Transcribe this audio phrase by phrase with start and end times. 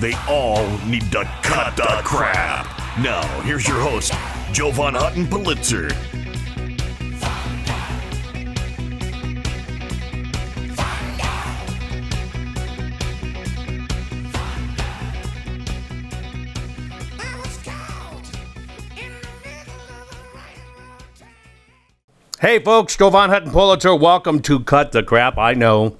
[0.00, 2.66] They all need to cut the crap.
[2.98, 4.12] Now, here's your host,
[4.52, 5.88] Jovan Hutton Pulitzer.
[22.40, 25.38] Hey folks, Jovan Hutton Pulitzer, welcome to Cut the Crap.
[25.38, 25.96] I know,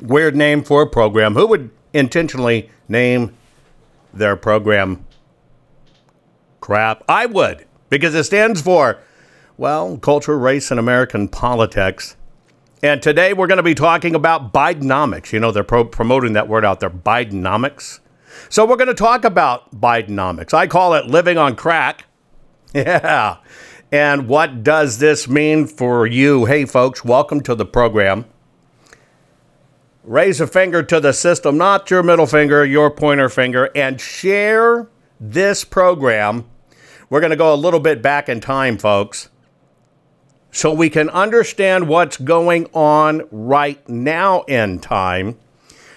[0.00, 1.34] weird name for a program.
[1.34, 3.36] Who would intentionally name
[4.12, 5.04] their program
[6.60, 7.02] crap?
[7.08, 8.98] I would, because it stands for,
[9.56, 12.16] well, culture, race, and American politics.
[12.82, 15.32] And today we're going to be talking about Bidenomics.
[15.32, 18.00] You know, they're pro- promoting that word out there, Bidenomics.
[18.50, 20.52] So we're going to talk about Bidenomics.
[20.52, 22.04] I call it living on crack.
[22.74, 23.38] Yeah.
[23.90, 26.44] And what does this mean for you?
[26.44, 28.26] Hey, folks, welcome to the program.
[30.06, 34.86] Raise a finger to the system, not your middle finger, your pointer finger, and share
[35.18, 36.44] this program.
[37.10, 39.30] We're going to go a little bit back in time, folks,
[40.52, 45.38] so we can understand what's going on right now in time.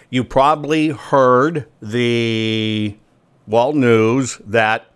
[0.09, 2.97] You probably heard the,
[3.45, 4.87] well, news that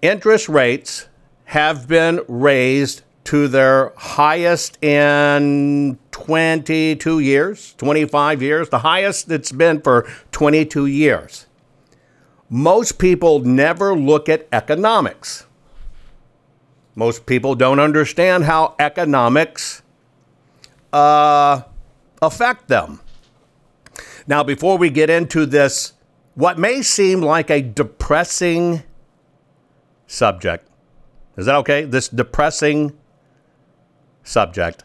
[0.00, 1.08] interest rates
[1.44, 9.82] have been raised to their highest in 22 years, 25 years, the highest it's been
[9.82, 11.46] for 22 years.
[12.48, 15.44] Most people never look at economics.
[16.94, 19.82] Most people don't understand how economics
[20.94, 21.60] uh,
[22.22, 22.98] affect them.
[24.26, 25.92] Now, before we get into this,
[26.34, 28.84] what may seem like a depressing
[30.06, 30.66] subject.
[31.36, 31.84] Is that okay?
[31.84, 32.96] This depressing
[34.28, 34.84] subject.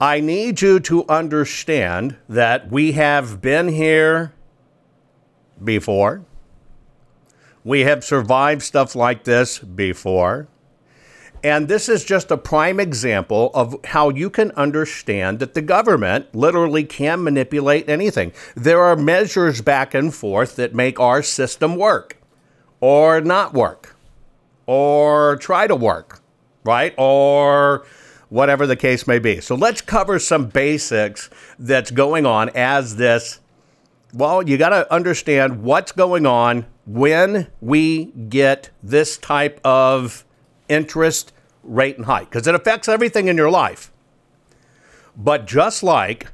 [0.00, 4.34] I need you to understand that we have been here
[5.62, 6.24] before.
[7.62, 10.48] We have survived stuff like this before.
[11.42, 16.34] And this is just a prime example of how you can understand that the government
[16.34, 18.32] literally can manipulate anything.
[18.54, 22.16] There are measures back and forth that make our system work
[22.80, 23.94] or not work
[24.66, 26.20] or try to work,
[26.64, 26.94] right?
[26.98, 27.86] Or
[28.28, 29.40] whatever the case may be.
[29.40, 33.40] So let's cover some basics that's going on as this.
[34.12, 40.24] Well, you got to understand what's going on when we get this type of
[40.68, 41.32] interest
[41.62, 43.92] rate and hike because it affects everything in your life.
[45.16, 46.28] But just like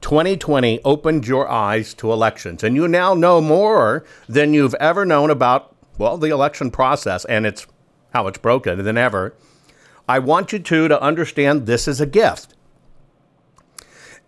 [0.00, 5.30] 2020 opened your eyes to elections, and you now know more than you've ever known
[5.30, 7.66] about well, the election process and it's
[8.12, 9.34] how it's broken than ever.
[10.08, 12.54] I want you to to understand this is a gift.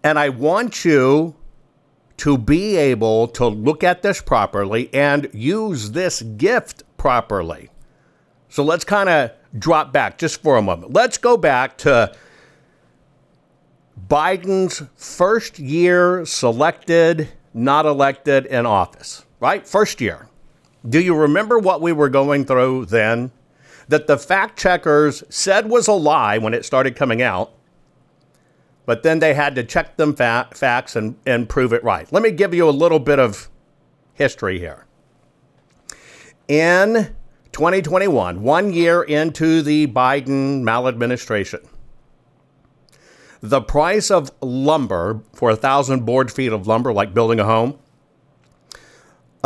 [0.02, 1.34] And I want you
[2.18, 7.70] to be able to look at this properly and use this gift properly.
[8.48, 10.92] So let's kind of drop back just for a moment.
[10.92, 12.14] Let's go back to
[14.08, 19.66] Biden's first year selected, not elected in office, right?
[19.66, 20.28] First year.
[20.88, 23.32] Do you remember what we were going through then?
[23.88, 27.52] That the fact checkers said was a lie when it started coming out,
[28.84, 32.10] but then they had to check them fa- facts and, and prove it right.
[32.12, 33.48] Let me give you a little bit of
[34.14, 34.86] history here.
[36.48, 37.14] In
[37.52, 41.60] 2021, one year into the Biden maladministration,
[43.40, 47.78] the price of lumber for a thousand board feet of lumber, like building a home,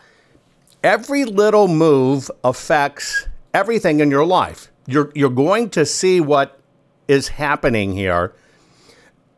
[0.84, 4.70] every little move affects everything in your life.
[4.86, 6.60] You're, you're going to see what
[7.08, 8.34] is happening here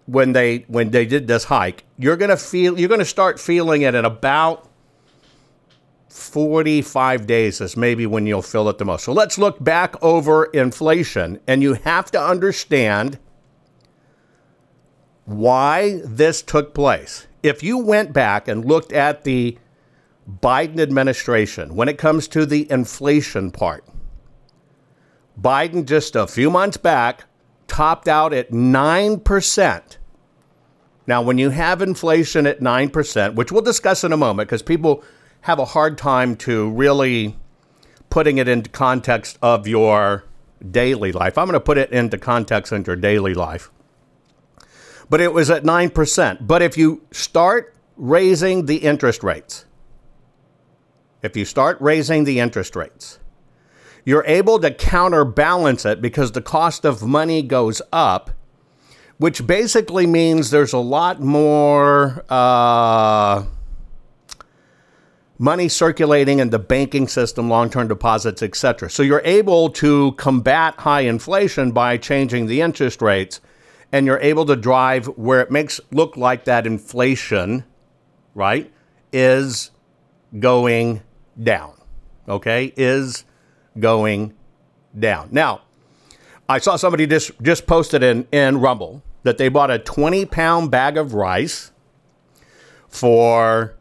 [0.07, 1.85] when they when they did this hike.
[1.99, 4.69] You're to feel you're to start feeling it in about
[6.09, 9.05] 45 days is maybe when you'll feel it the most.
[9.05, 13.19] So let's look back over inflation and you have to understand
[15.25, 17.27] why this took place.
[17.43, 19.59] If you went back and looked at the
[20.41, 23.85] Biden administration when it comes to the inflation part,
[25.41, 27.25] Biden just a few months back
[27.75, 29.97] topped out at 9%.
[31.07, 35.03] Now, when you have inflation at 9%, which we'll discuss in a moment because people
[35.43, 37.37] have a hard time to really
[38.11, 40.25] putting it into context of your
[40.71, 41.37] daily life.
[41.37, 43.71] I'm going to put it into context into your daily life
[45.11, 46.47] but it was at 9%.
[46.47, 49.65] But if you start raising the interest rates,
[51.23, 53.19] if you start raising the interest rates,
[54.05, 58.31] you're able to counterbalance it because the cost of money goes up,
[59.19, 63.45] which basically means there's a lot more uh,
[65.39, 68.91] money circulating in the banking system, long term deposits, etc.
[68.91, 73.41] So you're able to combat high inflation by changing the interest rates
[73.95, 77.65] and you're able to drive where it makes look like that inflation,
[78.35, 78.73] right,
[79.13, 79.71] is
[80.41, 81.01] going
[81.41, 81.75] down.
[82.29, 83.25] Okay, is
[83.79, 84.35] going
[84.99, 85.29] down.
[85.33, 85.63] Now,
[86.49, 90.71] I saw somebody just just posted in in Rumble that they bought a 20 pound
[90.71, 91.73] bag of rice
[92.89, 93.77] for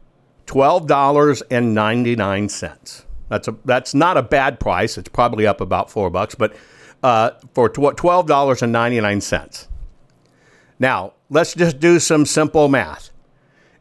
[0.46, 3.04] twelve dollars and ninety nine cents.
[3.28, 4.98] That's a that's not a bad price.
[4.98, 6.54] It's probably up about four bucks, but
[7.02, 9.68] uh, for twelve dollars and ninety nine cents.
[10.78, 13.10] Now, let's just do some simple math.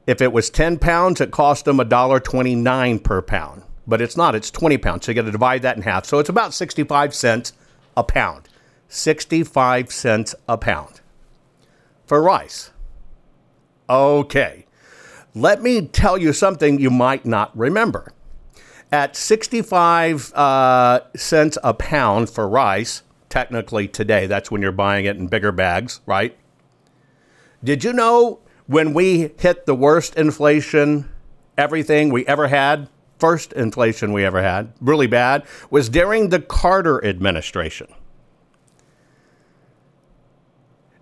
[0.06, 3.64] If it was 10 pounds, it cost them $1.29 per pound.
[3.86, 5.06] But it's not, it's 20 pounds.
[5.06, 6.06] So you got to divide that in half.
[6.06, 7.54] So it's about 65 cents
[7.98, 8.50] a pound.
[8.88, 11.02] 65 cents a pound
[12.06, 12.72] for rice.
[13.90, 14.66] Okay.
[15.36, 18.14] Let me tell you something you might not remember.
[18.92, 25.18] At 65 uh, cents a pound for rice, technically today, that's when you're buying it
[25.18, 26.38] in bigger bags, right?
[27.64, 31.10] Did you know when we hit the worst inflation,
[31.58, 32.88] everything we ever had,
[33.20, 37.88] first inflation we ever had, really bad, was during the Carter administration.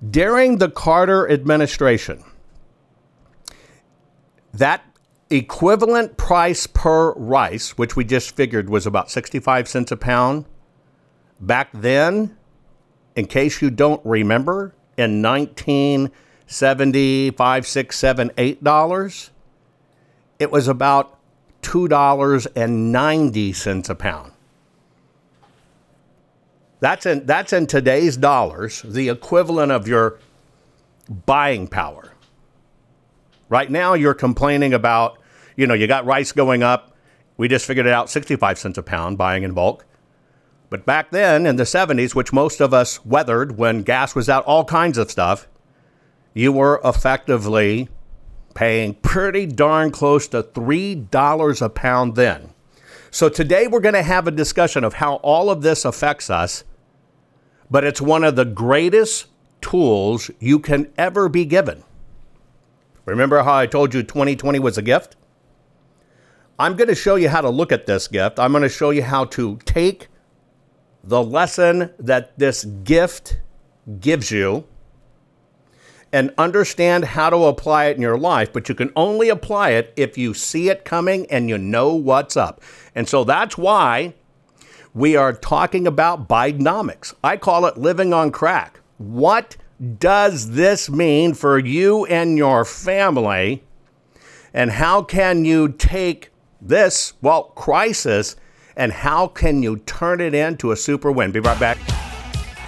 [0.07, 2.23] During the Carter administration,
[4.53, 4.83] that
[5.29, 10.45] equivalent price per rice, which we just figured was about 65 cents a pound,
[11.39, 12.35] back then,
[13.15, 16.11] in case you don't remember, in 19-
[16.51, 19.31] 75 6 7 8 dollars
[20.37, 21.17] it was about
[21.61, 24.31] $2.90 a pound.
[26.79, 30.17] That's in that's in today's dollars the equivalent of your
[31.27, 32.13] buying power.
[33.50, 35.19] Right now you're complaining about
[35.55, 36.97] you know you got rice going up.
[37.38, 39.86] We just figured it out 65 cents a pound buying in bulk.
[40.71, 44.43] But back then in the 70s which most of us weathered when gas was out
[44.45, 45.47] all kinds of stuff
[46.33, 47.89] you were effectively
[48.53, 52.53] paying pretty darn close to $3 a pound then.
[53.10, 56.63] So today we're going to have a discussion of how all of this affects us,
[57.70, 59.27] but it's one of the greatest
[59.62, 61.84] tools you can ever be given.
[63.05, 65.15] Remember how I told you 2020 was a gift?
[66.58, 68.39] I'm going to show you how to look at this gift.
[68.39, 70.08] I'm going to show you how to take
[71.03, 73.39] the lesson that this gift
[74.00, 74.65] gives you
[76.13, 79.94] and understand how to apply it in your life, but you can only apply it
[79.96, 82.62] if you see it coming and you know what's up.
[82.94, 84.13] And so that's why
[84.94, 87.13] we are talking about Bidenomics.
[87.24, 88.82] I call it living on crack.
[88.98, 89.56] What
[90.00, 93.63] does this mean for you and your family?
[94.53, 96.30] And how can you take
[96.62, 98.36] this, well, crisis,
[98.75, 101.32] and how can you turn it into a super win?
[101.32, 102.11] Be right back.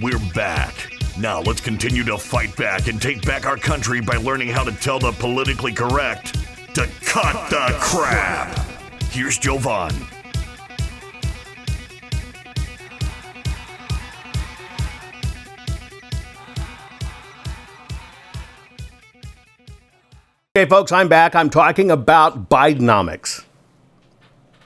[0.00, 0.92] We're back.
[1.18, 4.70] Now let's continue to fight back and take back our country by learning how to
[4.70, 6.34] tell the politically correct
[6.76, 8.54] to cut, cut the, the crap.
[8.54, 9.02] crap.
[9.10, 9.92] Here's Jovan.
[20.56, 21.34] Okay, folks, I'm back.
[21.34, 23.44] I'm talking about Bidenomics.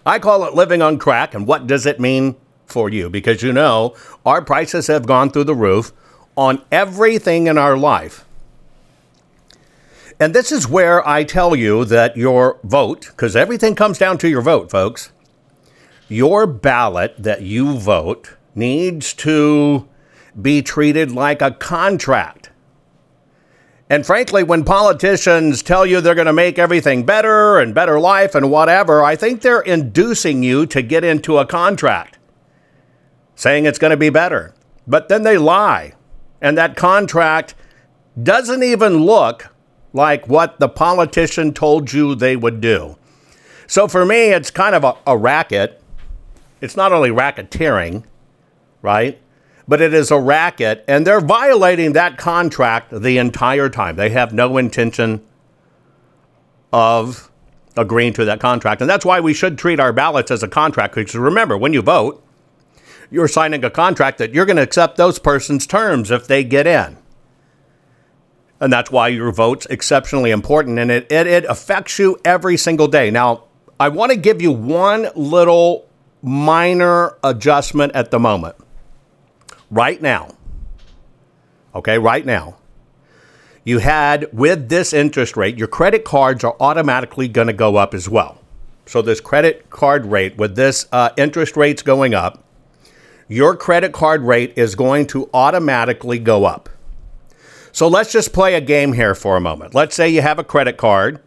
[0.05, 2.37] I call it living on crack, and what does it mean
[2.73, 3.09] for you?
[3.09, 3.95] Because you know,
[4.27, 5.93] our prices have gone through the roof
[6.37, 8.25] on everything in our life.
[10.19, 14.29] And this is where I tell you that your vote, because everything comes down to
[14.29, 15.11] your vote, folks,
[16.09, 19.89] your ballot that you vote needs to
[20.41, 22.51] be treated like a contract.
[23.91, 28.35] And frankly, when politicians tell you they're going to make everything better and better life
[28.35, 32.19] and whatever, I think they're inducing you to get into a contract
[33.35, 34.55] saying it's going to be better.
[34.87, 35.95] But then they lie.
[36.41, 37.55] And that contract
[38.21, 39.55] doesn't even look
[39.93, 42.97] like what the politician told you they would do.
[43.67, 45.81] So for me, it's kind of a, a racket.
[46.61, 48.05] It's not only racketeering,
[48.83, 49.23] right?
[49.69, 53.97] but it is a racket, and they're violating that contract the entire time.
[53.97, 55.25] They have no intention
[56.73, 57.31] of
[57.77, 58.81] agreeing to that contract.
[58.81, 60.95] And that's why we should treat our ballots as a contract.
[60.95, 62.23] Because remember, when you vote,
[63.13, 66.67] you're signing a contract that you're going to accept those persons' terms if they get
[66.67, 66.97] in.
[68.61, 72.89] And that's why your vote's exceptionally important and it, it, it affects you every single
[72.89, 73.11] day.
[73.11, 73.45] Now,
[73.79, 75.89] I want to give you one little
[76.23, 78.57] minor adjustment at the moment
[79.73, 80.29] right now,
[81.75, 82.57] okay, right now,
[83.65, 87.95] you had with this interest rate, your credit cards are automatically going to go up
[87.95, 88.39] as well.
[88.87, 92.45] So, this credit card rate with this uh, interest rates going up,
[93.29, 96.69] your credit card rate is going to automatically go up.
[97.73, 99.75] So let's just play a game here for a moment.
[99.75, 101.21] Let's say you have a credit card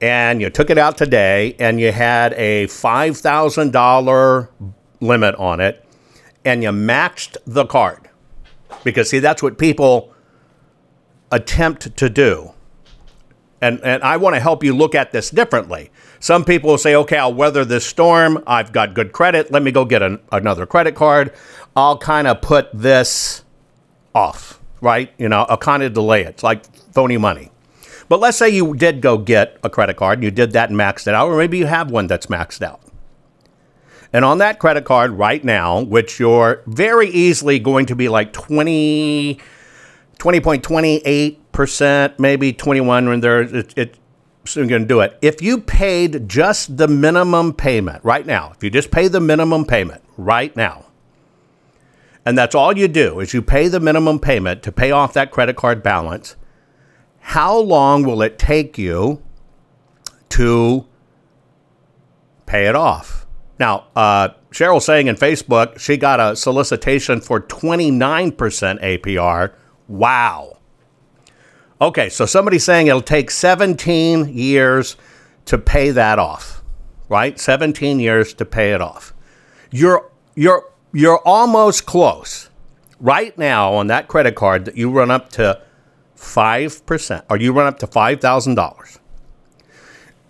[0.00, 4.48] and you took it out today and you had a $5,000
[5.00, 5.84] limit on it
[6.44, 8.08] and you maxed the card.
[8.82, 10.12] Because, see, that's what people
[11.30, 12.53] attempt to do.
[13.64, 15.90] And, and I want to help you look at this differently.
[16.20, 18.44] Some people will say, okay, I'll weather this storm.
[18.46, 19.50] I've got good credit.
[19.50, 21.32] Let me go get an, another credit card.
[21.74, 23.42] I'll kind of put this
[24.14, 25.10] off, right?
[25.16, 26.28] You know, I'll kind of delay it.
[26.28, 27.50] It's like phony money.
[28.10, 30.78] But let's say you did go get a credit card and you did that and
[30.78, 32.82] maxed it out, or maybe you have one that's maxed out.
[34.12, 38.34] And on that credit card right now, which you're very easily going to be like
[38.34, 39.38] 20,
[40.18, 41.38] 20.28%,
[42.18, 43.98] maybe 21 when there, it, it
[44.44, 45.18] soon going to do it.
[45.22, 49.64] If you paid just the minimum payment right now, if you just pay the minimum
[49.64, 50.86] payment right now,
[52.26, 55.30] and that's all you do is you pay the minimum payment to pay off that
[55.30, 56.36] credit card balance,
[57.20, 59.22] how long will it take you
[60.30, 60.86] to
[62.46, 63.26] pay it off?
[63.58, 69.52] Now, uh, Cheryl saying in Facebook she got a solicitation for 29% APR.
[69.88, 70.53] Wow.
[71.80, 74.96] Okay, so somebody's saying it'll take 17 years
[75.46, 76.62] to pay that off,
[77.08, 77.38] right?
[77.38, 79.12] 17 years to pay it off.
[79.70, 82.48] You're you're you're almost close.
[83.00, 85.60] Right now on that credit card that you run up to
[86.16, 88.98] 5% or you run up to $5,000.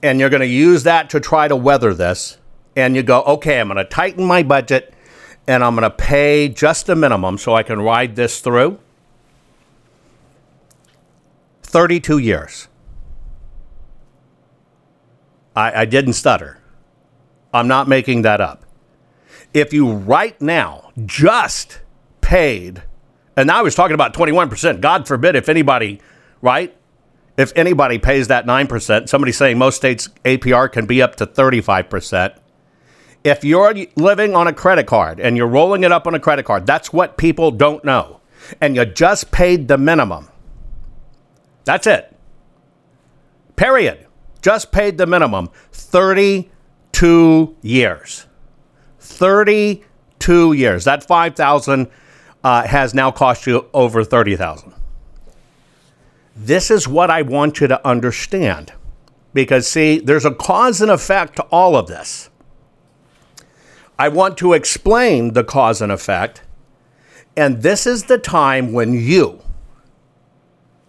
[0.02, 2.38] And you're going to use that to try to weather this
[2.74, 4.94] and you go, okay, I'm going to tighten my budget
[5.46, 8.80] and I'm going to pay just the minimum so I can ride this through.
[11.74, 12.68] 32 years.
[15.56, 16.58] I, I didn't stutter.
[17.52, 18.64] I'm not making that up.
[19.52, 21.80] If you right now just
[22.20, 22.84] paid,
[23.36, 26.00] and I was talking about 21%, God forbid if anybody,
[26.40, 26.76] right?
[27.36, 32.38] If anybody pays that 9%, somebody's saying most states APR can be up to 35%
[33.24, 36.44] if you're living on a credit card and you're rolling it up on a credit
[36.44, 38.20] card, that's what people don't know.
[38.60, 40.28] And you just paid the minimum.
[41.64, 42.14] That's it.
[43.56, 44.06] Period.
[44.42, 45.50] Just paid the minimum.
[45.72, 48.26] 32 years.
[48.98, 50.84] 32 years.
[50.84, 51.90] That 5,000
[52.42, 54.74] uh, has now cost you over 30,000.
[56.36, 58.72] This is what I want you to understand.
[59.32, 62.30] Because, see, there's a cause and effect to all of this.
[63.98, 66.42] I want to explain the cause and effect.
[67.36, 69.43] And this is the time when you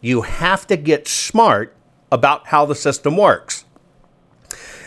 [0.05, 1.75] you have to get smart
[2.11, 3.65] about how the system works.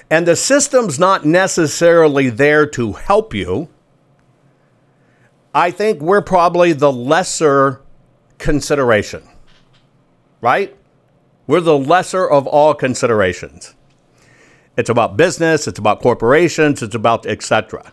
[0.08, 3.68] And the system's not necessarily there to help you.
[5.52, 7.82] I think we're probably the lesser
[8.38, 9.28] consideration.
[10.40, 10.76] Right?
[11.48, 13.74] We're the lesser of all considerations.
[14.76, 17.92] It's about business, it's about corporations, it's about etc.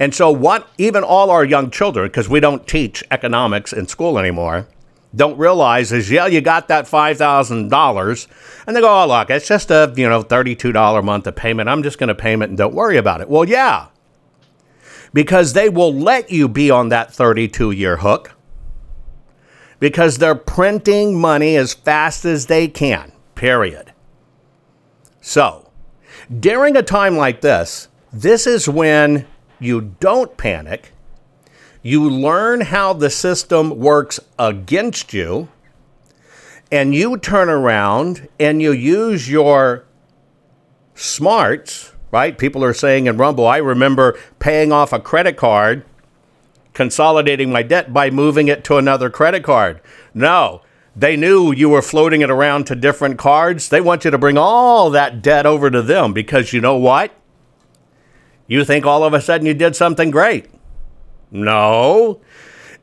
[0.00, 4.18] And so, what even all our young children, because we don't teach economics in school
[4.18, 4.66] anymore,
[5.14, 8.26] don't realize is, yeah, you got that $5,000.
[8.66, 11.68] And they go, oh, look, it's just a, you know, $32 a month of payment.
[11.68, 13.28] I'm just going to pay it and don't worry about it.
[13.28, 13.88] Well, yeah,
[15.12, 18.36] because they will let you be on that 32 year hook
[19.80, 23.92] because they're printing money as fast as they can, period.
[25.20, 25.70] So,
[26.38, 29.26] during a time like this, this is when
[29.58, 30.92] you don't panic.
[31.82, 35.48] You learn how the system works against you.
[36.72, 39.84] And you turn around and you use your
[40.94, 42.38] smarts, right?
[42.38, 45.84] People are saying in Rumble, I remember paying off a credit card,
[46.72, 49.80] consolidating my debt by moving it to another credit card.
[50.14, 50.62] No,
[50.94, 53.68] they knew you were floating it around to different cards.
[53.68, 57.12] They want you to bring all that debt over to them because you know what?
[58.50, 60.46] you think all of a sudden you did something great.
[61.30, 62.20] No.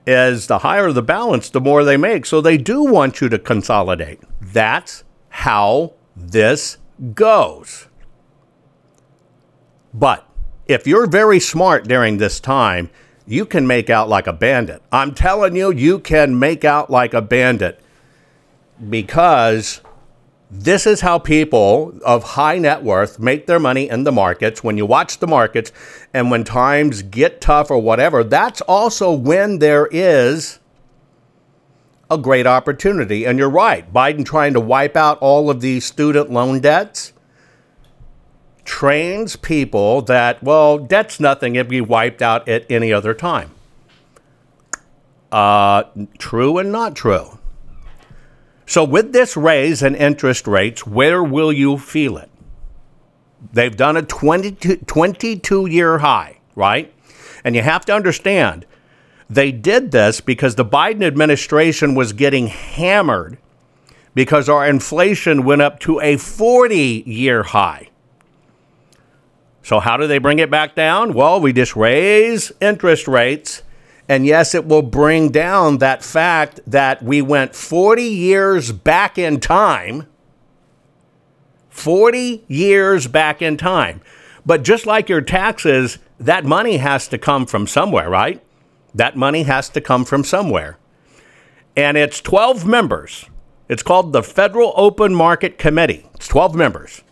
[0.05, 2.25] As the higher the balance, the more they make.
[2.25, 4.21] So they do want you to consolidate.
[4.41, 6.77] That's how this
[7.13, 7.87] goes.
[9.93, 10.27] But
[10.67, 12.89] if you're very smart during this time,
[13.25, 14.81] you can make out like a bandit.
[14.91, 17.81] I'm telling you, you can make out like a bandit
[18.89, 19.81] because
[20.49, 24.63] this is how people of high net worth make their money in the markets.
[24.63, 25.71] When you watch the markets
[26.13, 30.59] and when times get tough or whatever, that's also when there is
[32.09, 33.25] a great opportunity.
[33.25, 37.11] And you're right, Biden trying to wipe out all of these student loan debts
[38.63, 43.51] trains people that, well, debt's nothing if be wiped out at any other time.
[45.31, 45.83] Uh,
[46.17, 47.36] true and not true.
[48.67, 52.29] So, with this raise in interest rates, where will you feel it?
[53.53, 56.93] They've done a 22, 22 year high, right?
[57.45, 58.65] And you have to understand,
[59.29, 63.37] they did this because the Biden administration was getting hammered
[64.13, 67.89] because our inflation went up to a 40 year high.
[69.63, 71.13] So, how do they bring it back down?
[71.13, 73.63] Well, we just raise interest rates.
[74.09, 79.39] And yes, it will bring down that fact that we went 40 years back in
[79.39, 80.07] time.
[81.69, 84.01] 40 years back in time.
[84.45, 88.41] But just like your taxes, that money has to come from somewhere, right?
[88.95, 90.77] That money has to come from somewhere.
[91.75, 93.29] And it's 12 members
[93.69, 96.07] it's called the Federal Open Market Committee.
[96.15, 97.03] It's 12 members.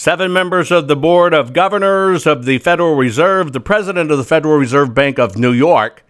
[0.00, 4.24] Seven members of the Board of Governors of the Federal Reserve, the President of the
[4.24, 6.06] Federal Reserve Bank of New York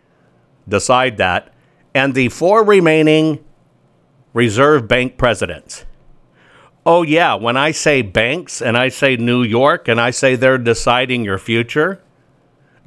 [0.69, 1.53] decide that,
[1.93, 3.45] and the four remaining
[4.33, 5.87] Reserve Bank presidents.
[6.87, 10.57] Oh, yeah, when I say banks and I say New York and I say they're
[10.57, 12.01] deciding your future,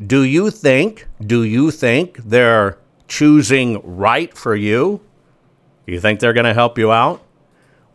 [0.08, 2.78] do you think, do you think they're
[3.10, 5.02] choosing right for you?
[5.86, 7.22] Do you think they're going to help you out?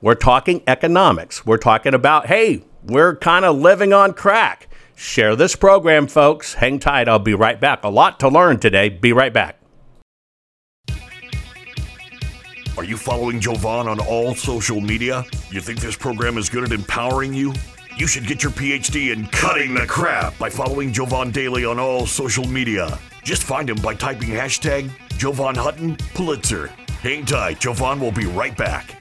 [0.03, 1.47] We're talking economics.
[1.47, 4.69] We're talking about, hey, we're kind of living on crack.
[4.97, 6.55] Share this program, folks.
[6.55, 7.09] Hang tight.
[7.09, 7.85] I'll be right back.
[7.85, 8.89] A lot to learn today.
[8.89, 9.61] Be right back.
[12.77, 15.25] Are you following Jovan on all social media?
[15.51, 17.53] You think this program is good at empowering you?
[17.97, 22.07] You should get your PhD in cutting the crap by following Jovan Daily on all
[22.07, 22.99] social media.
[23.25, 26.71] Just find him by typing hashtag Jovan Hutton Pulitzer
[27.03, 29.01] Hang tight, Jovan will be right back.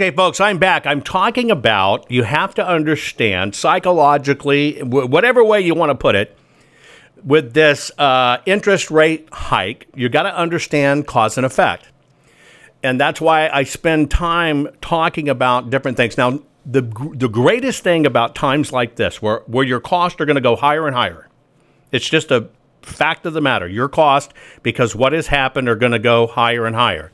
[0.00, 0.86] Okay, folks, I'm back.
[0.86, 6.38] I'm talking about you have to understand psychologically, whatever way you want to put it,
[7.22, 11.90] with this uh, interest rate hike, you got to understand cause and effect.
[12.82, 16.16] And that's why I spend time talking about different things.
[16.16, 16.80] Now, the,
[17.14, 20.56] the greatest thing about times like this, where, where your costs are going to go
[20.56, 21.28] higher and higher,
[21.92, 22.48] it's just a
[22.80, 23.68] fact of the matter.
[23.68, 24.32] Your cost,
[24.62, 27.12] because what has happened, are going to go higher and higher.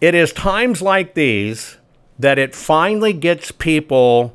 [0.00, 1.78] It is times like these
[2.18, 4.32] that it finally gets people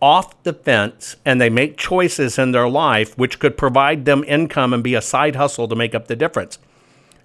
[0.00, 4.72] off the fence and they make choices in their life which could provide them income
[4.72, 6.58] and be a side hustle to make up the difference.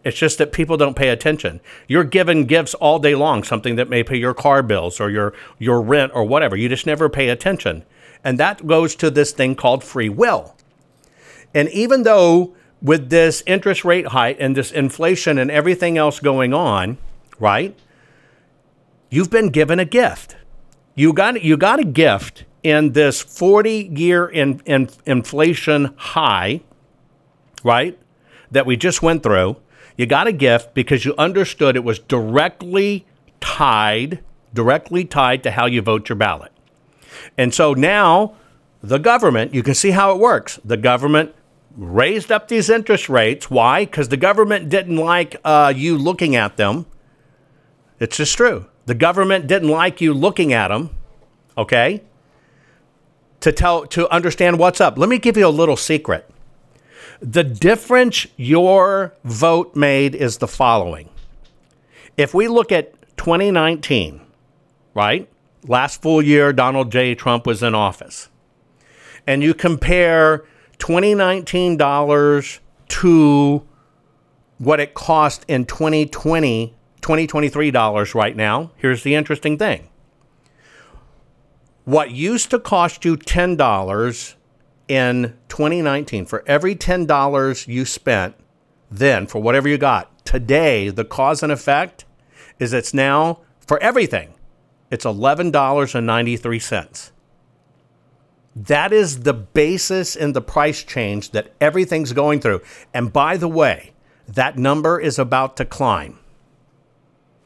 [0.04, 1.60] It's just that people don't pay attention.
[1.88, 5.34] You're given gifts all day long, something that may pay your car bills or your,
[5.60, 6.56] your rent or whatever.
[6.56, 7.84] You just never pay attention.
[8.24, 10.56] And that goes to this thing called free will.
[11.54, 16.52] And even though with this interest rate hike and this inflation and everything else going
[16.54, 16.98] on,
[17.42, 17.78] right?
[19.10, 20.38] You've been given a gift.
[20.96, 26.62] You got you got a gift in this 40 year in, in inflation high,
[27.64, 27.98] right?
[28.52, 29.58] That we just went through.
[29.98, 33.06] You got a gift because you understood it was directly
[33.40, 34.24] tied,
[34.54, 36.52] directly tied to how you vote your ballot.
[37.38, 38.36] And so now
[38.82, 40.60] the government, you can see how it works.
[40.64, 41.36] The government
[41.76, 43.50] raised up these interest rates.
[43.50, 43.86] Why?
[43.86, 46.86] Because the government didn't like uh, you looking at them
[48.02, 48.66] it's just true.
[48.88, 50.90] The government didn't like you looking at them,
[51.56, 52.02] okay?
[53.42, 54.98] To tell to understand what's up.
[54.98, 56.28] Let me give you a little secret.
[57.22, 61.10] The difference your vote made is the following.
[62.18, 64.20] If we look at 2019,
[64.96, 65.30] right?
[65.68, 67.14] Last full year Donald J.
[67.14, 68.30] Trump was in office.
[69.28, 70.40] And you compare
[70.80, 73.62] 2019 dollars to
[74.58, 78.72] what it cost in 2020 2023 dollars right now.
[78.78, 79.90] Here's the interesting thing.
[81.84, 84.36] What used to cost you $10
[84.88, 88.36] in 2019 for every $10 you spent
[88.92, 92.06] then for whatever you got, today the cause and effect
[92.60, 94.34] is it's now for everything.
[94.92, 97.12] It's $11.93.
[98.54, 102.62] That is the basis in the price change that everything's going through.
[102.94, 103.94] And by the way,
[104.28, 106.20] that number is about to climb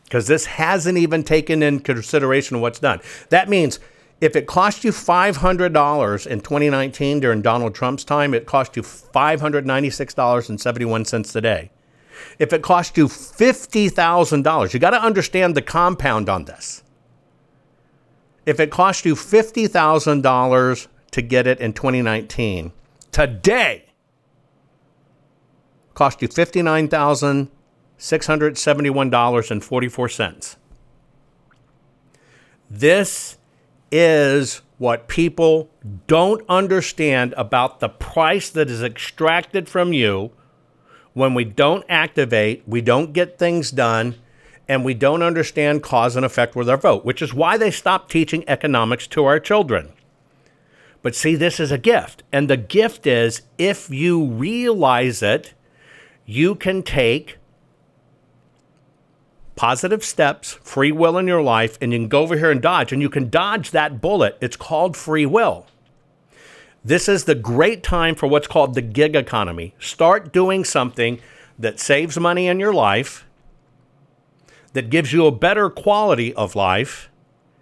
[0.05, 3.01] because this hasn't even taken in consideration what's done.
[3.29, 3.81] That means
[4.21, 11.31] if it cost you $500 in 2019 during Donald Trump's time, it cost you $596.71
[11.31, 11.69] today.
[12.39, 16.81] If it cost you $50,000, you got to understand the compound on this.
[18.45, 22.71] If it cost you $50,000 to get it in 2019,
[23.11, 23.81] today
[25.93, 27.49] cost you 59,000
[27.97, 30.55] $671.44.
[32.69, 33.38] This
[33.91, 35.69] is what people
[36.08, 40.31] don't understand about the price that is extracted from you
[41.13, 44.15] when we don't activate, we don't get things done,
[44.67, 48.12] and we don't understand cause and effect with our vote, which is why they stopped
[48.12, 49.93] teaching economics to our children.
[51.01, 52.23] But see, this is a gift.
[52.34, 55.53] And the gift is if you realize it,
[56.25, 57.38] you can take
[59.55, 62.91] positive steps, free will in your life, and you can go over here and dodge,
[62.91, 64.37] and you can dodge that bullet.
[64.41, 65.65] It's called free will.
[66.83, 69.73] This is the great time for what's called the gig economy.
[69.79, 71.19] Start doing something
[71.57, 73.25] that saves money in your life,
[74.73, 77.09] that gives you a better quality of life,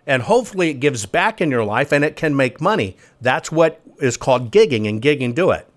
[0.06, 2.97] and hopefully it gives back in your life and it can make money.
[3.21, 5.67] That's what is called gigging, and gigging do it.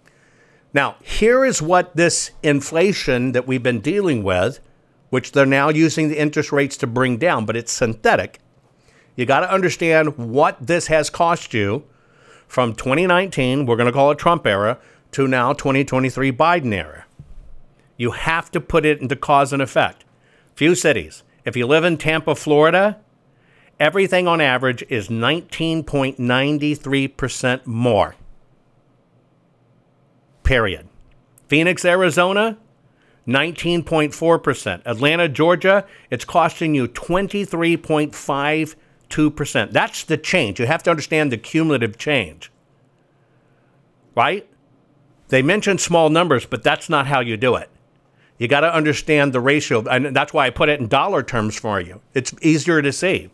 [0.73, 4.61] Now, here is what this inflation that we've been dealing with
[5.11, 8.41] which they're now using the interest rates to bring down, but it's synthetic.
[9.15, 11.85] You got to understand what this has cost you
[12.49, 14.79] from 2019, we're going to call it Trump era,
[15.13, 17.05] to now 2023 Biden era.
[17.97, 20.05] You have to put it into cause and effect.
[20.55, 21.23] Few cities.
[21.45, 22.99] If you live in Tampa, Florida,
[23.81, 28.15] everything on average is 19.93% more.
[30.43, 30.89] Period.
[31.49, 32.59] Phoenix, Arizona,
[33.27, 34.83] 19.4%.
[34.85, 39.73] Atlanta, Georgia, it's costing you 23.52%.
[39.73, 40.61] That's the change.
[40.61, 42.53] You have to understand the cumulative change.
[44.15, 44.49] Right?
[45.29, 47.69] They mention small numbers, but that's not how you do it.
[48.39, 51.59] You got to understand the ratio, and that's why I put it in dollar terms
[51.59, 52.03] for you.
[52.15, 53.31] It's easier to see.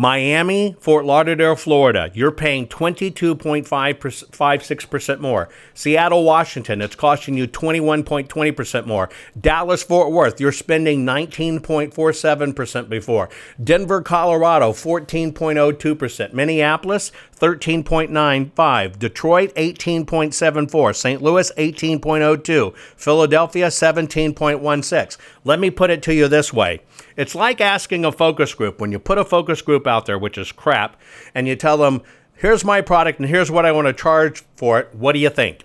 [0.00, 5.48] Miami, Fort Lauderdale, Florida, you're paying 22.56% more.
[5.74, 9.10] Seattle, Washington, it's costing you 21.20% more.
[9.40, 13.28] Dallas, Fort Worth, you're spending 19.47% before.
[13.60, 16.32] Denver, Colorado, 14.02%.
[16.32, 19.00] Minneapolis, 13.95.
[19.00, 20.94] Detroit, 18.74.
[20.94, 21.20] St.
[21.20, 22.76] Louis, 18.02.
[22.76, 25.16] Philadelphia, 17.16.
[25.42, 26.82] Let me put it to you this way
[27.18, 30.38] it's like asking a focus group when you put a focus group out there, which
[30.38, 30.96] is crap,
[31.34, 32.00] and you tell them,
[32.34, 34.94] here's my product and here's what I want to charge for it.
[34.94, 35.64] What do you think?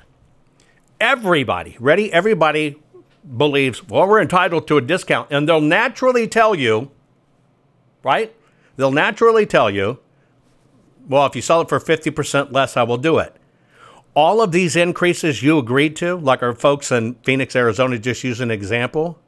[1.00, 2.12] Everybody, ready?
[2.12, 2.82] Everybody
[3.38, 5.28] believes, well, we're entitled to a discount.
[5.30, 6.90] And they'll naturally tell you,
[8.04, 8.36] right?
[8.76, 10.00] They'll naturally tell you,
[11.08, 13.36] well, if you sell it for 50% less, I will do it.
[14.16, 18.42] All of these increases you agreed to, like our folks in Phoenix, Arizona just use
[18.42, 19.20] an example,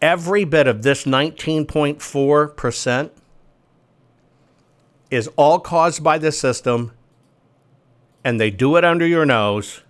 [0.00, 3.10] every bit of this 19.4%
[5.10, 6.92] is all caused by the system,
[8.22, 9.82] and they do it under your nose,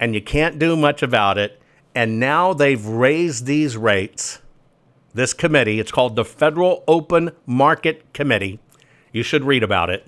[0.00, 1.60] and you can't do much about it.
[1.94, 4.40] And now they've raised these rates.
[5.12, 8.58] This committee, it's called the Federal Open Market Committee.
[9.12, 10.06] You should read about it.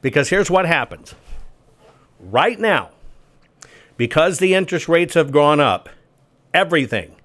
[0.00, 1.14] Because here's what happens
[2.20, 2.90] right now,
[3.96, 5.88] because the interest rates have gone up,
[6.54, 7.16] everything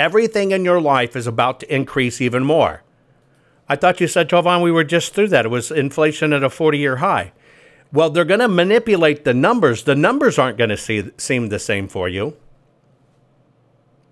[0.00, 2.82] Everything in your life is about to increase even more.
[3.68, 5.44] I thought you said, Jovan, we were just through that.
[5.44, 7.34] It was inflation at a 40 year high.
[7.92, 9.84] Well, they're going to manipulate the numbers.
[9.84, 12.34] The numbers aren't going to seem the same for you.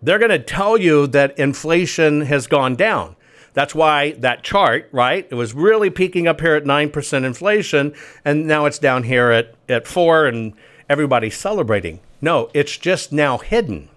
[0.02, 3.16] They're going to tell you that inflation has gone down.
[3.54, 5.26] That's why that chart, right?
[5.30, 7.94] It was really peaking up here at 9% inflation,
[8.26, 10.52] and now it's down here at, at 4 and
[10.90, 12.00] everybody's celebrating.
[12.20, 13.88] No, it's just now hidden.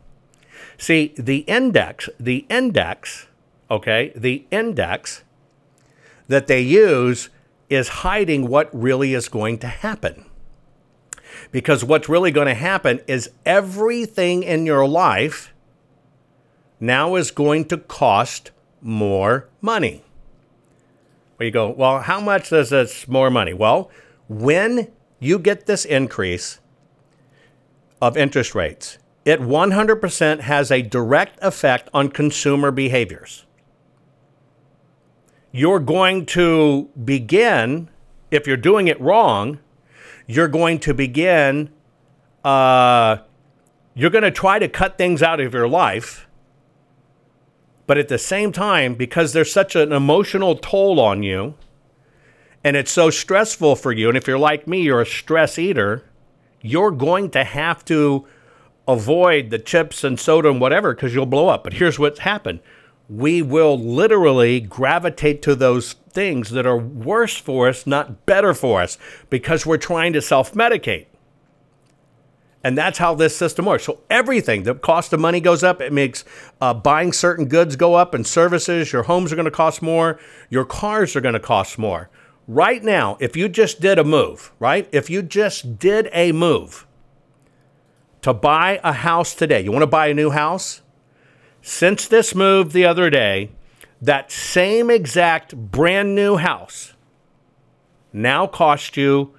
[0.82, 3.28] See, the index, the index,
[3.70, 5.24] okay, the index
[6.28, 7.30] that they use
[7.70, 10.26] is hiding what really is going to happen.
[11.52, 15.54] Because what's really going to happen is everything in your life
[16.80, 18.50] now is going to cost
[18.82, 20.04] more money.
[21.38, 23.54] Where you go, well, how much does this more money?
[23.54, 23.92] Well,
[24.28, 26.60] when you get this increase
[28.02, 33.46] of interest rates, it 100% has a direct effect on consumer behaviors.
[35.52, 37.90] You're going to begin,
[38.32, 39.60] if you're doing it wrong,
[40.26, 41.70] you're going to begin,
[42.44, 43.18] uh,
[43.94, 46.28] you're going to try to cut things out of your life.
[47.86, 51.56] But at the same time, because there's such an emotional toll on you,
[52.64, 56.06] and it's so stressful for you, and if you're like me, you're a stress eater,
[56.62, 58.26] you're going to have to
[58.88, 61.64] avoid the chips and soda and whatever because you'll blow up.
[61.64, 62.60] But here's what's happened
[63.10, 68.82] we will literally gravitate to those things that are worse for us, not better for
[68.82, 68.98] us,
[69.30, 71.08] because we're trying to self medicate.
[72.64, 73.86] And that's how this system works.
[73.86, 75.82] So everything, the cost of money goes up.
[75.82, 76.24] It makes
[76.62, 78.94] uh, buying certain goods go up and services.
[78.94, 80.20] Your homes are going to cost more.
[80.50, 82.10] Your cars are going to cost more.
[82.48, 84.88] Right now, if you just did a move, right?
[84.92, 86.86] If you just did a move,
[88.22, 90.82] to buy a house today, you want to buy a new house?
[91.62, 93.52] Since this move the other day,
[94.02, 96.94] that same exact brand new house
[98.14, 99.34] now costs you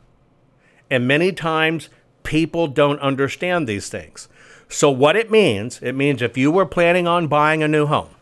[0.90, 1.90] And many times
[2.22, 4.28] people don't understand these things.
[4.72, 8.14] So, what it means, it means if you were planning on buying a new home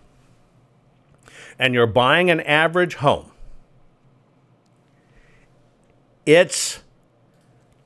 [1.59, 3.31] and you're buying an average home,
[6.25, 6.81] it's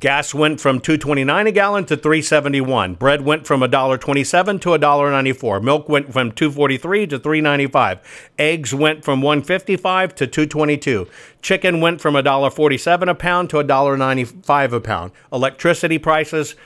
[0.00, 2.98] Gas went from 2.29 a gallon to 3.71.
[2.98, 5.62] Bread went from $1.27 to $1.94.
[5.62, 8.00] Milk went from 2.43 to 3.95.
[8.36, 11.08] Eggs went from 1.55 to 2.22.
[11.42, 15.12] Chicken went from $1.47 a pound to $1.95 a pound.
[15.32, 16.56] Electricity prices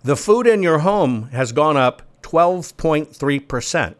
[0.02, 3.94] The food in your home has gone up 12.3%.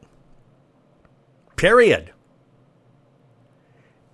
[1.57, 2.12] Period.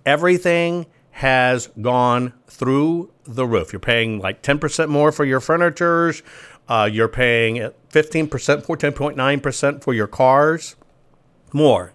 [0.05, 3.73] Everything has gone through the roof.
[3.73, 6.23] You're paying like 10% more for your furnitures.
[6.67, 10.75] Uh, you're paying 15%, 14.9% for your cars.
[11.53, 11.93] More.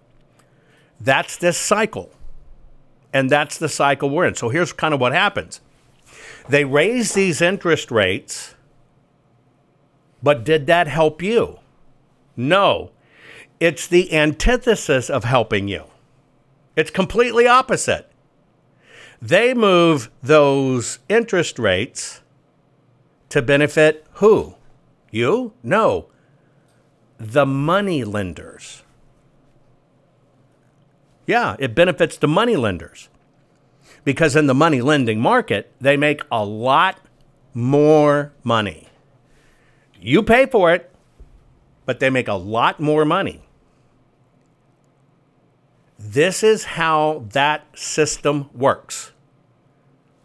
[1.01, 2.11] That's this cycle.
[3.13, 4.35] And that's the cycle we're in.
[4.35, 5.61] So here's kind of what happens
[6.49, 8.55] they raise these interest rates,
[10.23, 11.59] but did that help you?
[12.37, 12.91] No.
[13.59, 15.85] It's the antithesis of helping you.
[16.77, 18.11] It's completely opposite.
[19.21, 22.21] They move those interest rates
[23.31, 24.56] to benefit who?
[25.17, 25.55] You?
[25.63, 26.09] No.
[27.17, 28.83] The money lenders.
[31.27, 33.09] Yeah, it benefits the money lenders.
[34.05, 37.01] Because in the money lending market, they make a lot
[37.55, 38.89] more money.
[39.99, 40.93] You pay for it,
[41.87, 43.43] but they make a lot more money.
[45.99, 49.13] This is how that system works.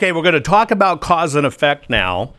[0.00, 2.32] Okay, we're going to talk about cause and effect now.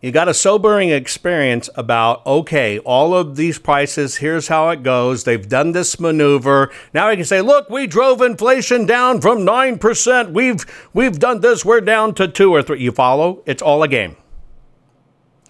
[0.00, 5.24] You got a sobering experience about okay all of these prices here's how it goes.
[5.24, 6.72] They've done this maneuver.
[6.94, 10.64] Now we can say look we drove inflation down from 9% we've
[10.94, 11.62] we've done this.
[11.62, 13.42] We're down to 2 or 3 you follow?
[13.44, 14.16] It's all a game.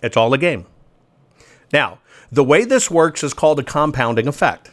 [0.02, 0.66] It's all a game.
[1.72, 2.00] Now
[2.32, 4.72] the way this works is called a compounding effect.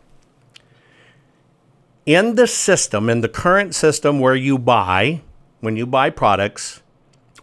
[2.08, 5.22] In the system in the current system where you buy
[5.64, 6.84] when you buy products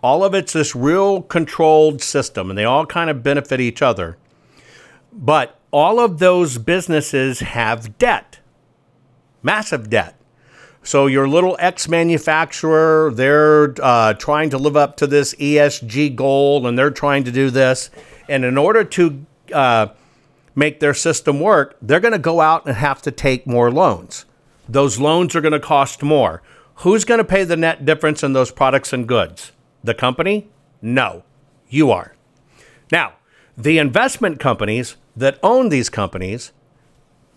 [0.02, 4.16] all of it's this real controlled system, and they all kind of benefit each other.
[5.12, 8.38] But all of those businesses have debt,
[9.42, 10.16] massive debt.
[10.82, 16.66] So your little X manufacturer, they're uh, trying to live up to this ESG goal,
[16.66, 17.90] and they're trying to do this.
[18.28, 19.88] And in order to uh,
[20.54, 24.24] make their system work, they're going to go out and have to take more loans.
[24.66, 26.42] Those loans are going to cost more.
[26.80, 29.52] Who's going to pay the net difference in those products and goods?
[29.84, 30.48] The company?
[30.80, 31.24] No,
[31.68, 32.14] you are.
[32.90, 33.16] Now,
[33.54, 36.52] the investment companies that own these companies,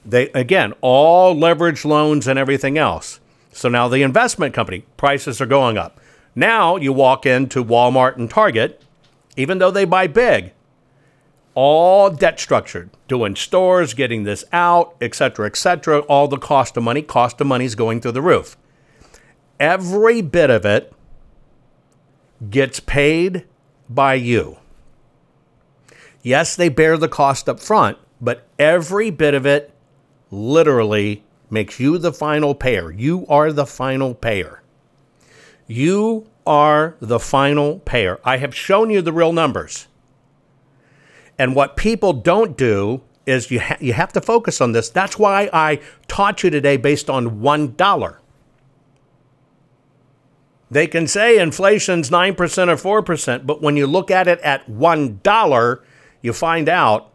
[0.06, 3.20] they again, all leverage loans and everything else.
[3.52, 6.00] So now the investment company prices are going up.
[6.36, 8.82] Now you walk into Walmart and Target,
[9.36, 10.54] even though they buy big,
[11.54, 16.00] all debt structured, doing stores, getting this out, et cetera, et cetera.
[16.00, 18.56] All the cost of money, cost of money is going through the roof.
[19.60, 20.94] Every bit of it
[22.50, 23.46] gets paid
[23.90, 24.58] by you.
[26.22, 29.74] Yes, they bear the cost up front, but every bit of it
[30.32, 32.92] literally makes you the final payer.
[32.92, 34.62] You are the final payer.
[35.68, 38.20] You are the final payer.
[38.24, 39.88] I have shown you the real numbers.
[41.38, 44.90] And what people don't do is you, ha- you have to focus on this.
[44.90, 48.18] That's why I taught you today based on $1.
[50.74, 55.80] They can say inflation's 9% or 4%, but when you look at it at $1,
[56.24, 57.14] you find out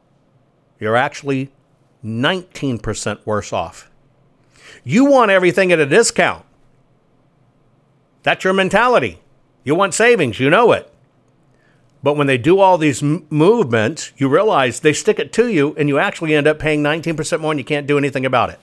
[0.79, 1.51] you're actually
[2.05, 3.91] 19% worse off.
[4.85, 6.45] You want everything at a discount.
[8.23, 9.19] That's your mentality.
[9.65, 10.89] You want savings, you know it.
[12.01, 15.75] But when they do all these m- movements, you realize they stick it to you
[15.77, 18.61] and you actually end up paying 19% more and you can't do anything about it.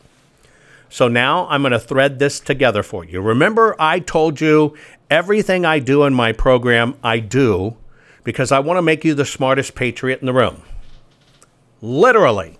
[0.89, 3.21] So now I'm going to thread this together for you.
[3.21, 4.75] Remember, I told you
[5.09, 7.77] everything I do in my program, I do
[8.23, 10.63] because I want to make you the smartest patriot in the room.
[11.81, 12.57] Literally.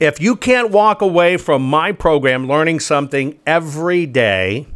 [0.00, 4.66] If you can't walk away from my program learning something every day,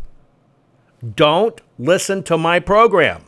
[1.16, 3.24] don't listen to my program.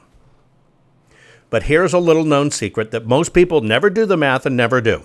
[1.48, 4.82] But here's a little known secret that most people never do the math and never
[4.82, 5.04] do.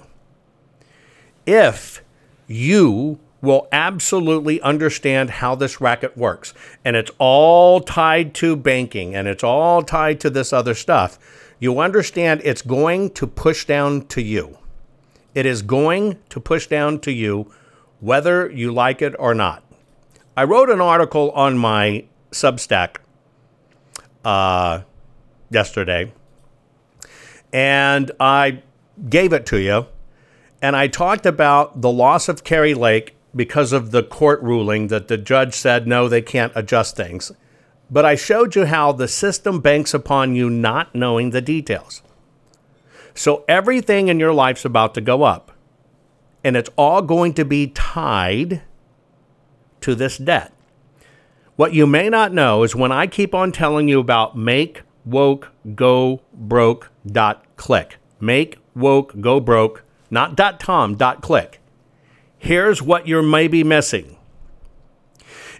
[1.45, 2.03] If
[2.47, 6.53] you will absolutely understand how this racket works,
[6.85, 11.17] and it's all tied to banking and it's all tied to this other stuff,
[11.59, 14.57] you understand it's going to push down to you.
[15.33, 17.51] It is going to push down to you
[17.99, 19.63] whether you like it or not.
[20.35, 22.97] I wrote an article on my Substack
[24.25, 24.81] uh,
[25.49, 26.11] yesterday
[27.53, 28.63] and I
[29.09, 29.87] gave it to you.
[30.61, 35.07] And I talked about the loss of Kari Lake because of the court ruling that
[35.07, 37.32] the judge said, no, they can't adjust things.
[37.89, 42.01] But I showed you how the system banks upon you not knowing the details.
[43.13, 45.51] So everything in your life's about to go up.
[46.43, 48.61] And it's all going to be tied
[49.82, 50.53] to this debt.
[51.55, 55.51] What you may not know is when I keep on telling you about make woke
[55.75, 61.59] go broke dot click make woke go broke not dot com dot click
[62.41, 64.17] here's what you're maybe missing.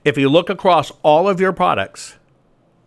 [0.04, 2.16] If you look across all of your products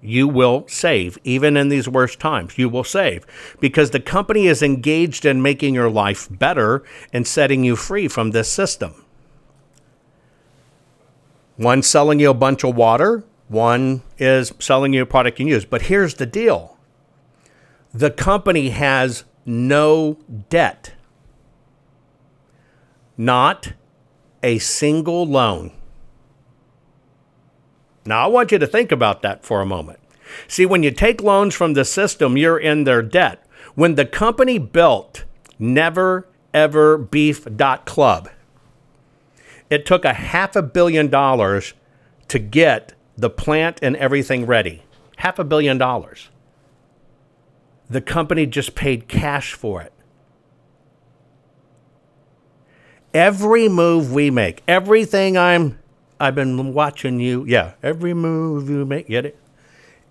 [0.03, 3.24] you will save even in these worst times you will save.
[3.59, 8.32] Because the company is engaged in making your life better and setting you free from
[8.32, 9.03] this system.
[11.57, 15.64] One selling you a bunch of water one is selling you a product you use.
[15.64, 16.76] But here's the deal.
[17.92, 20.18] The company has no
[20.49, 20.95] debt,
[23.16, 23.74] not
[24.45, 25.72] a single loan.
[28.05, 29.99] Now, I want you to think about that for a moment.
[30.47, 33.45] See, when you take loans from the system, you're in their debt.
[33.74, 35.24] When the company built
[35.59, 37.47] Never Ever Beef
[37.86, 38.28] Club,
[39.70, 41.72] it took a half a billion dollars
[42.28, 44.82] to get the plant and everything ready.
[45.16, 46.28] Half a billion dollars.
[47.88, 49.93] The company just paid cash for it.
[53.15, 55.79] Every move we make, everything I'm
[56.19, 57.45] I've been watching you.
[57.47, 59.39] Yeah, every move you make, get it?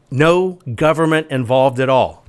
[0.10, 2.24] No government involved at all.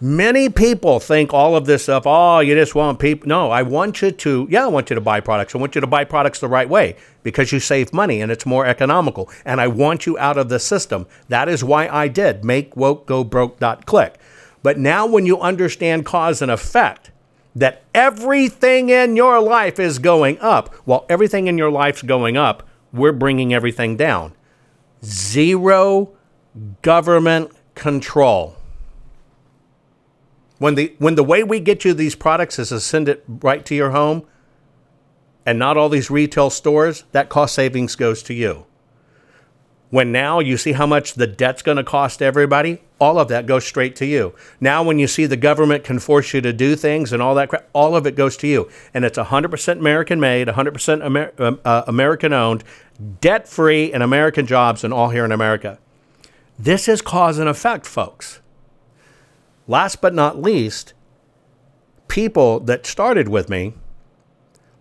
[0.00, 3.28] Many people think all of this stuff, oh, you just want people.
[3.28, 5.54] No, I want you to, yeah, I want you to buy products.
[5.54, 8.44] I want you to buy products the right way because you save money and it's
[8.44, 9.30] more economical.
[9.44, 11.06] And I want you out of the system.
[11.28, 14.18] That is why I did make woke go broke dot click.
[14.62, 17.10] But now when you understand cause and effect,
[17.54, 22.66] that everything in your life is going up, while everything in your life's going up,
[22.92, 24.32] we're bringing everything down.
[25.04, 26.12] Zero
[26.82, 28.56] government control.
[30.58, 33.64] When the when the way we get you these products is to send it right
[33.66, 34.24] to your home
[35.44, 38.64] and not all these retail stores, that cost savings goes to you.
[39.94, 43.46] When now you see how much the debt's going to cost everybody, all of that
[43.46, 44.34] goes straight to you.
[44.60, 47.48] Now, when you see the government can force you to do things and all that
[47.48, 48.68] crap, all of it goes to you.
[48.92, 52.64] And it's 100% American made, 100% Amer- um, uh, American owned,
[53.20, 55.78] debt free, and American jobs, and all here in America.
[56.58, 58.40] This is cause and effect, folks.
[59.68, 60.92] Last but not least,
[62.08, 63.74] people that started with me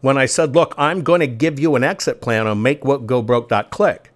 [0.02, 4.10] when I said, look, I'm going to give you an exit plan on MakeWokeGoBroke.click,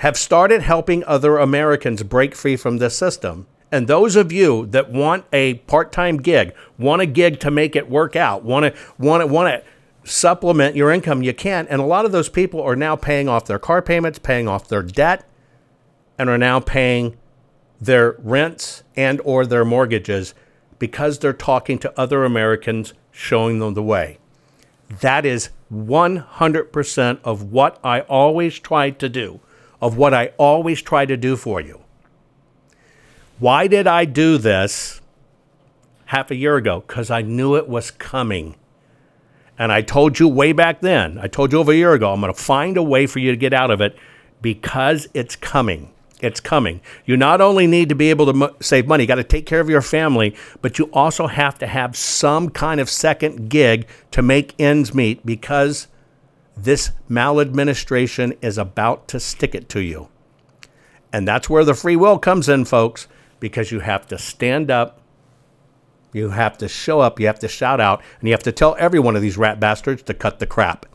[0.00, 3.46] have started helping other Americans break free from this system.
[3.70, 7.90] And those of you that want a part-time gig, want a gig to make it
[7.90, 11.68] work out, want to want to want to supplement your income, you can.
[11.68, 14.68] And a lot of those people are now paying off their car payments, paying off
[14.68, 15.28] their debt,
[16.18, 17.18] and are now paying
[17.78, 20.32] their rents and or their mortgages
[20.78, 24.16] because they're talking to other Americans showing them the way.
[25.02, 29.40] That is 100% of what I always tried to do,
[29.80, 31.80] of what I always try to do for you.
[33.38, 35.00] Why did I do this
[36.06, 36.84] half a year ago?
[36.86, 38.56] Because I knew it was coming.
[39.58, 42.20] And I told you way back then, I told you over a year ago, I'm
[42.20, 43.96] going to find a way for you to get out of it
[44.42, 45.90] because it's coming.
[46.20, 46.80] It's coming.
[47.06, 49.46] You not only need to be able to mo- save money, you got to take
[49.46, 53.86] care of your family, but you also have to have some kind of second gig
[54.10, 55.88] to make ends meet because
[56.64, 60.08] this maladministration is about to stick it to you.
[61.12, 63.08] And that's where the free will comes in, folks,
[63.40, 65.00] because you have to stand up,
[66.12, 68.76] you have to show up, you have to shout out, and you have to tell
[68.78, 70.86] every one of these rat bastards to cut the crap.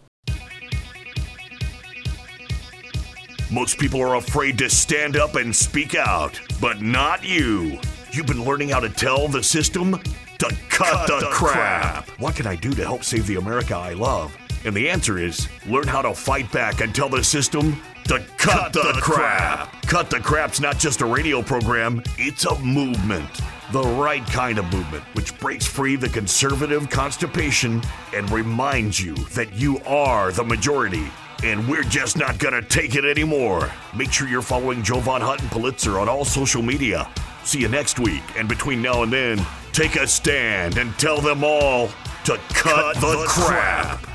[3.52, 7.80] Most people are afraid to stand up and speak out, but not you.
[8.12, 10.00] You've been learning how to tell the system
[10.40, 12.06] to cut, cut the, the crap.
[12.06, 12.20] crap.
[12.20, 14.36] What can I do to help save the America I love?
[14.66, 18.38] And the answer is learn how to fight back and tell the system to cut,
[18.38, 19.70] cut the, the crap.
[19.70, 19.82] crap.
[19.84, 23.30] Cut the Crap's not just a radio program, it's a movement.
[23.72, 27.82] The right kind of movement, which breaks free the conservative constipation
[28.14, 31.08] and reminds you that you are the majority
[31.44, 33.72] and we're just not gonna take it anymore.
[33.96, 37.10] Make sure you're following Jovan Hutton Pulitzer on all social media.
[37.44, 41.44] See you next week, and between now and then, take a stand and tell them
[41.44, 41.90] all
[42.24, 44.00] to cut, cut the, the crap.
[44.00, 44.15] crap.